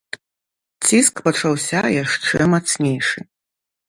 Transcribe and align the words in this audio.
Ціск 0.87 1.19
пачаўся 1.27 1.79
яшчэ 2.03 2.47
мацнейшы. 2.55 3.19